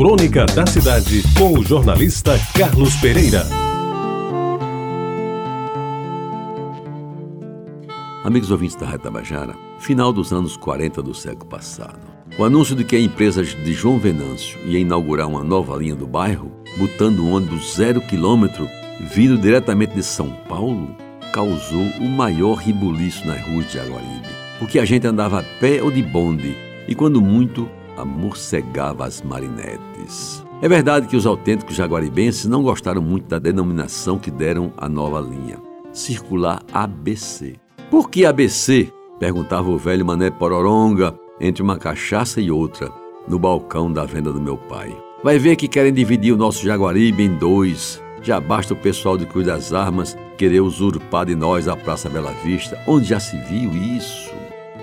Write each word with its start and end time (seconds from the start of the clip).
Crônica 0.00 0.46
da 0.46 0.64
Cidade, 0.64 1.22
com 1.36 1.58
o 1.58 1.62
jornalista 1.62 2.32
Carlos 2.56 2.96
Pereira. 2.96 3.44
Amigos 8.24 8.50
ouvintes 8.50 8.76
da 8.76 8.86
Rádio 8.86 9.02
Tabajara, 9.02 9.54
final 9.78 10.10
dos 10.10 10.32
anos 10.32 10.56
40 10.56 11.02
do 11.02 11.12
século 11.12 11.44
passado. 11.44 12.00
O 12.38 12.44
anúncio 12.44 12.74
de 12.74 12.82
que 12.82 12.96
a 12.96 12.98
empresa 12.98 13.44
de 13.44 13.72
João 13.74 13.98
Venâncio 13.98 14.58
ia 14.64 14.78
inaugurar 14.78 15.28
uma 15.28 15.44
nova 15.44 15.76
linha 15.76 15.94
do 15.94 16.06
bairro, 16.06 16.50
botando 16.78 17.20
um 17.20 17.34
ônibus 17.34 17.76
zero 17.76 18.00
quilômetro, 18.00 18.66
vindo 19.00 19.36
diretamente 19.36 19.94
de 19.94 20.02
São 20.02 20.30
Paulo, 20.48 20.96
causou 21.30 21.84
o 22.00 22.08
maior 22.08 22.54
ribuliço 22.54 23.26
nas 23.26 23.42
ruas 23.42 23.66
de 23.66 23.74
Jaguaribe, 23.74 24.28
porque 24.58 24.78
a 24.78 24.86
gente 24.86 25.06
andava 25.06 25.40
a 25.40 25.42
pé 25.42 25.82
ou 25.82 25.90
de 25.90 26.02
bonde, 26.02 26.56
e 26.88 26.94
quando 26.94 27.20
muito, 27.20 27.68
amorcegava 27.96 29.04
as 29.04 29.22
marinetes. 29.22 30.44
É 30.62 30.68
verdade 30.68 31.06
que 31.06 31.16
os 31.16 31.26
autênticos 31.26 31.76
jaguaribenses 31.76 32.46
não 32.46 32.62
gostaram 32.62 33.00
muito 33.00 33.28
da 33.28 33.38
denominação 33.38 34.18
que 34.18 34.30
deram 34.30 34.72
à 34.76 34.88
nova 34.88 35.20
linha, 35.20 35.58
Circular 35.92 36.62
ABC. 36.72 37.56
Por 37.90 38.10
que 38.10 38.24
ABC? 38.24 38.92
perguntava 39.18 39.70
o 39.70 39.78
velho 39.78 40.04
Mané 40.04 40.30
Pororonga 40.30 41.14
entre 41.40 41.62
uma 41.62 41.78
cachaça 41.78 42.40
e 42.40 42.50
outra, 42.50 42.92
no 43.26 43.38
balcão 43.38 43.92
da 43.92 44.04
venda 44.04 44.32
do 44.32 44.40
meu 44.40 44.56
pai. 44.56 44.96
Vai 45.22 45.38
ver 45.38 45.56
que 45.56 45.68
querem 45.68 45.92
dividir 45.92 46.32
o 46.32 46.36
nosso 46.36 46.64
Jaguaribe 46.64 47.22
em 47.22 47.34
dois. 47.34 48.02
Já 48.22 48.40
basta 48.40 48.74
o 48.74 48.76
pessoal 48.76 49.16
de 49.16 49.26
Cruz 49.26 49.46
das 49.46 49.72
Armas 49.72 50.16
querer 50.36 50.60
usurpar 50.60 51.26
de 51.26 51.34
nós 51.34 51.68
a 51.68 51.76
Praça 51.76 52.08
Bela 52.08 52.32
Vista, 52.44 52.78
onde 52.86 53.08
já 53.08 53.20
se 53.20 53.36
viu 53.38 53.70
isso. 53.72 54.30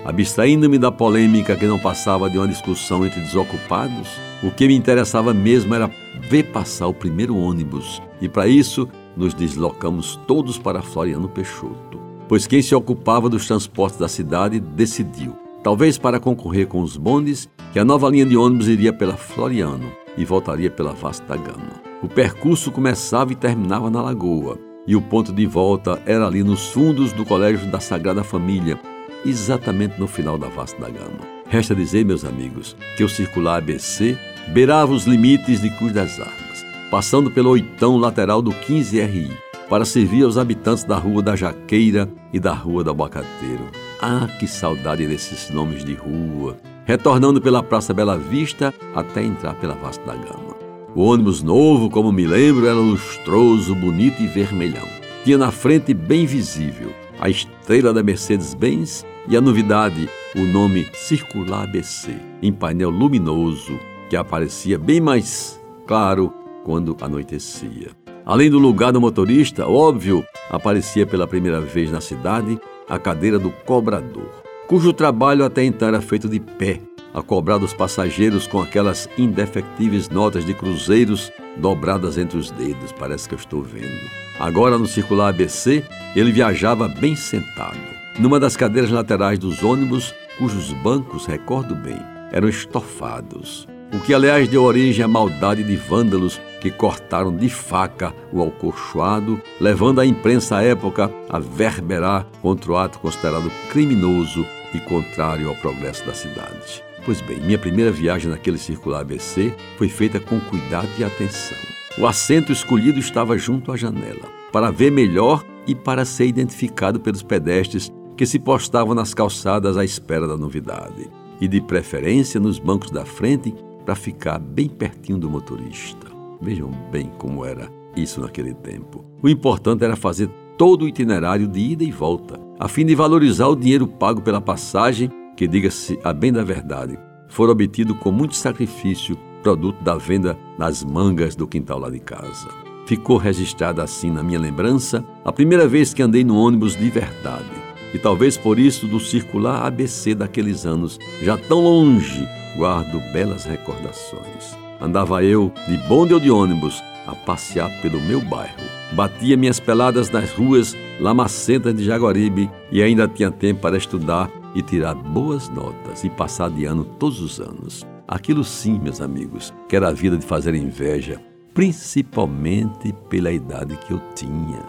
Abstraindo-me 0.04 0.78
da 0.78 0.90
polêmica 0.90 1.56
que 1.56 1.66
não 1.66 1.78
passava 1.78 2.30
de 2.30 2.38
uma 2.38 2.48
discussão 2.48 3.04
entre 3.04 3.20
desocupados, 3.20 4.08
o 4.42 4.50
que 4.50 4.66
me 4.66 4.74
interessava 4.74 5.34
mesmo 5.34 5.74
era 5.74 5.90
ver 6.28 6.44
passar 6.44 6.86
o 6.86 6.94
primeiro 6.94 7.36
ônibus, 7.36 8.00
e 8.20 8.28
para 8.28 8.46
isso 8.46 8.88
nos 9.16 9.34
deslocamos 9.34 10.18
todos 10.26 10.58
para 10.58 10.82
Floriano 10.82 11.28
Peixoto, 11.28 12.00
pois 12.28 12.46
quem 12.46 12.62
se 12.62 12.74
ocupava 12.74 13.28
dos 13.28 13.46
transportes 13.46 13.98
da 13.98 14.08
cidade 14.08 14.60
decidiu, 14.60 15.36
talvez 15.62 15.98
para 15.98 16.20
concorrer 16.20 16.66
com 16.66 16.80
os 16.80 16.96
bondes, 16.96 17.48
que 17.72 17.78
a 17.78 17.84
nova 17.84 18.08
linha 18.08 18.24
de 18.24 18.36
ônibus 18.36 18.68
iria 18.68 18.92
pela 18.92 19.16
Floriano 19.16 19.90
e 20.16 20.24
voltaria 20.24 20.70
pela 20.70 20.92
Vasta 20.92 21.36
Gama. 21.36 21.82
O 22.02 22.08
percurso 22.08 22.70
começava 22.70 23.32
e 23.32 23.36
terminava 23.36 23.90
na 23.90 24.00
Lagoa, 24.00 24.58
e 24.86 24.94
o 24.94 25.02
ponto 25.02 25.32
de 25.32 25.44
volta 25.46 26.00
era 26.06 26.26
ali 26.26 26.42
nos 26.42 26.68
fundos 26.68 27.12
do 27.12 27.24
Colégio 27.24 27.70
da 27.70 27.80
Sagrada 27.80 28.22
Família, 28.22 28.78
exatamente 29.24 29.98
no 29.98 30.06
final 30.06 30.38
da 30.38 30.48
Vasta 30.48 30.80
da 30.80 30.88
Gama. 30.88 31.20
Resta 31.46 31.74
dizer, 31.74 32.04
meus 32.04 32.24
amigos, 32.24 32.76
que 32.96 33.04
o 33.04 33.08
circular 33.08 33.58
ABC 33.58 34.16
beirava 34.48 34.92
os 34.92 35.06
limites 35.06 35.60
de 35.60 35.70
Cruz 35.70 35.92
das 35.92 36.20
Armas, 36.20 36.64
passando 36.90 37.30
pelo 37.30 37.50
oitão 37.50 37.96
lateral 37.96 38.42
do 38.42 38.50
15RI, 38.50 39.30
para 39.68 39.84
servir 39.84 40.24
aos 40.24 40.38
habitantes 40.38 40.84
da 40.84 40.96
Rua 40.96 41.22
da 41.22 41.36
Jaqueira 41.36 42.08
e 42.32 42.40
da 42.40 42.52
Rua 42.52 42.82
do 42.82 42.90
Abacateiro. 42.90 43.68
Ah, 44.00 44.28
que 44.38 44.46
saudade 44.46 45.06
desses 45.06 45.50
nomes 45.50 45.84
de 45.84 45.94
rua! 45.94 46.56
Retornando 46.84 47.40
pela 47.40 47.62
Praça 47.62 47.92
Bela 47.92 48.16
Vista 48.16 48.72
até 48.94 49.22
entrar 49.22 49.54
pela 49.54 49.74
Vasta 49.74 50.04
da 50.04 50.14
Gama. 50.14 50.56
O 50.94 51.02
ônibus 51.02 51.42
novo, 51.42 51.90
como 51.90 52.10
me 52.10 52.26
lembro, 52.26 52.66
era 52.66 52.74
lustroso, 52.74 53.74
bonito 53.74 54.22
e 54.22 54.26
vermelhão. 54.26 54.88
Tinha 55.28 55.36
na 55.36 55.52
frente 55.52 55.92
bem 55.92 56.24
visível 56.24 56.90
a 57.20 57.28
estrela 57.28 57.92
da 57.92 58.02
Mercedes-Benz 58.02 59.04
e 59.28 59.36
a 59.36 59.42
novidade, 59.42 60.08
o 60.34 60.40
nome 60.40 60.88
Circular 60.94 61.64
ABC, 61.64 62.16
em 62.40 62.50
painel 62.50 62.88
luminoso, 62.88 63.78
que 64.08 64.16
aparecia 64.16 64.78
bem 64.78 65.02
mais 65.02 65.60
claro 65.86 66.32
quando 66.64 66.96
anoitecia. 67.02 67.90
Além 68.24 68.48
do 68.48 68.58
lugar 68.58 68.90
do 68.90 69.02
motorista, 69.02 69.68
óbvio, 69.68 70.24
aparecia 70.48 71.04
pela 71.04 71.26
primeira 71.26 71.60
vez 71.60 71.92
na 71.92 72.00
cidade 72.00 72.58
a 72.88 72.98
cadeira 72.98 73.38
do 73.38 73.50
cobrador, 73.66 74.42
cujo 74.66 74.94
trabalho 74.94 75.44
até 75.44 75.62
então 75.62 75.88
era 75.88 76.00
feito 76.00 76.26
de 76.26 76.40
pé, 76.40 76.80
a 77.12 77.20
cobrar 77.20 77.58
dos 77.58 77.74
passageiros 77.74 78.46
com 78.46 78.62
aquelas 78.62 79.10
indefectíveis 79.18 80.08
notas 80.08 80.46
de 80.46 80.54
cruzeiros 80.54 81.30
dobradas 81.58 82.18
entre 82.18 82.38
os 82.38 82.50
dedos, 82.50 82.92
parece 82.92 83.28
que 83.28 83.34
eu 83.34 83.38
estou 83.38 83.62
vendo. 83.62 84.08
Agora, 84.38 84.78
no 84.78 84.86
circular 84.86 85.28
ABC, 85.28 85.84
ele 86.14 86.32
viajava 86.32 86.88
bem 86.88 87.16
sentado, 87.16 87.78
numa 88.18 88.38
das 88.38 88.56
cadeiras 88.56 88.90
laterais 88.90 89.38
dos 89.38 89.62
ônibus, 89.62 90.14
cujos 90.38 90.72
bancos, 90.74 91.26
recordo 91.26 91.74
bem, 91.74 91.98
eram 92.30 92.48
estofados. 92.48 93.66
O 93.92 94.00
que, 94.00 94.12
aliás, 94.12 94.46
deu 94.48 94.62
origem 94.62 95.04
à 95.04 95.08
maldade 95.08 95.64
de 95.64 95.76
vândalos 95.76 96.40
que 96.60 96.70
cortaram 96.70 97.34
de 97.34 97.48
faca 97.48 98.12
o 98.32 98.40
alcochoado, 98.40 99.40
levando 99.60 100.00
a 100.00 100.06
imprensa 100.06 100.58
à 100.58 100.62
época 100.62 101.10
a 101.28 101.38
verberar 101.38 102.26
contra 102.42 102.72
o 102.72 102.76
ato 102.76 102.98
considerado 102.98 103.50
criminoso 103.70 104.46
e 104.74 104.80
contrário 104.80 105.48
ao 105.48 105.56
progresso 105.56 106.04
da 106.04 106.12
cidade. 106.12 106.87
Pois 107.08 107.22
bem, 107.22 107.40
minha 107.40 107.56
primeira 107.56 107.90
viagem 107.90 108.30
naquele 108.30 108.58
circular 108.58 109.00
ABC 109.00 109.50
foi 109.78 109.88
feita 109.88 110.20
com 110.20 110.38
cuidado 110.38 110.90
e 110.98 111.02
atenção. 111.02 111.56
O 111.96 112.06
assento 112.06 112.52
escolhido 112.52 112.98
estava 112.98 113.38
junto 113.38 113.72
à 113.72 113.78
janela, 113.78 114.28
para 114.52 114.70
ver 114.70 114.92
melhor 114.92 115.42
e 115.66 115.74
para 115.74 116.04
ser 116.04 116.26
identificado 116.26 117.00
pelos 117.00 117.22
pedestres 117.22 117.90
que 118.14 118.26
se 118.26 118.38
postavam 118.38 118.94
nas 118.94 119.14
calçadas 119.14 119.78
à 119.78 119.86
espera 119.86 120.28
da 120.28 120.36
novidade, 120.36 121.10
e 121.40 121.48
de 121.48 121.62
preferência 121.62 122.38
nos 122.38 122.58
bancos 122.58 122.90
da 122.90 123.06
frente 123.06 123.54
para 123.86 123.94
ficar 123.94 124.38
bem 124.38 124.68
pertinho 124.68 125.16
do 125.16 125.30
motorista. 125.30 126.08
Vejam 126.42 126.70
bem 126.92 127.10
como 127.16 127.42
era 127.42 127.70
isso 127.96 128.20
naquele 128.20 128.52
tempo. 128.52 129.02
O 129.22 129.30
importante 129.30 129.82
era 129.82 129.96
fazer 129.96 130.28
todo 130.58 130.84
o 130.84 130.88
itinerário 130.88 131.48
de 131.48 131.58
ida 131.58 131.84
e 131.84 131.90
volta, 131.90 132.38
a 132.60 132.68
fim 132.68 132.84
de 132.84 132.94
valorizar 132.94 133.48
o 133.48 133.56
dinheiro 133.56 133.86
pago 133.86 134.20
pela 134.20 134.42
passagem, 134.42 135.10
que, 135.38 135.46
diga-se 135.46 136.00
a 136.02 136.12
bem 136.12 136.32
da 136.32 136.42
verdade, 136.42 136.98
for 137.28 137.48
obtido 137.48 137.94
com 137.94 138.10
muito 138.10 138.34
sacrifício, 138.34 139.16
produto 139.40 139.80
da 139.84 139.94
venda 139.94 140.36
nas 140.58 140.82
mangas 140.82 141.36
do 141.36 141.46
quintal 141.46 141.78
lá 141.78 141.88
de 141.88 142.00
casa. 142.00 142.48
Ficou 142.88 143.16
registrada 143.18 143.80
assim 143.80 144.10
na 144.10 144.20
minha 144.20 144.40
lembrança 144.40 145.04
a 145.24 145.32
primeira 145.32 145.68
vez 145.68 145.94
que 145.94 146.02
andei 146.02 146.24
no 146.24 146.36
ônibus 146.36 146.74
de 146.74 146.90
verdade. 146.90 147.46
E 147.94 148.00
talvez 148.00 148.36
por 148.36 148.58
isso 148.58 148.88
do 148.88 148.98
circular 148.98 149.64
ABC 149.64 150.12
daqueles 150.12 150.66
anos, 150.66 150.98
já 151.22 151.36
tão 151.36 151.60
longe, 151.60 152.26
guardo 152.56 153.00
belas 153.12 153.44
recordações. 153.44 154.58
Andava 154.80 155.22
eu, 155.22 155.52
de 155.68 155.76
bonde 155.86 156.14
ou 156.14 156.18
de 156.18 156.32
ônibus, 156.32 156.82
a 157.06 157.14
passear 157.14 157.70
pelo 157.80 158.00
meu 158.00 158.20
bairro. 158.20 158.58
Batia 158.92 159.36
minhas 159.36 159.60
peladas 159.60 160.10
nas 160.10 160.32
ruas 160.32 160.76
lamacentas 160.98 161.76
de 161.76 161.84
Jaguaribe 161.84 162.50
e 162.72 162.82
ainda 162.82 163.06
tinha 163.06 163.30
tempo 163.30 163.60
para 163.60 163.76
estudar 163.76 164.28
e 164.54 164.62
tirar 164.62 164.94
boas 164.94 165.48
notas 165.48 166.04
e 166.04 166.10
passar 166.10 166.50
de 166.50 166.64
ano 166.64 166.84
todos 166.84 167.20
os 167.20 167.40
anos. 167.40 167.86
Aquilo 168.06 168.42
sim, 168.44 168.78
meus 168.78 169.00
amigos, 169.00 169.52
que 169.68 169.76
era 169.76 169.88
a 169.88 169.92
vida 169.92 170.16
de 170.16 170.24
fazer 170.24 170.54
inveja, 170.54 171.20
principalmente 171.52 172.92
pela 173.08 173.30
idade 173.30 173.76
que 173.76 173.92
eu 173.92 174.00
tinha. 174.14 174.64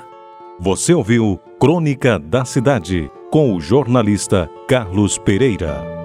Você 0.59 0.93
ouviu 0.93 1.39
Crônica 1.59 2.19
da 2.19 2.43
Cidade 2.43 3.09
com 3.31 3.55
o 3.55 3.61
jornalista 3.61 4.49
Carlos 4.67 5.17
Pereira. 5.17 5.98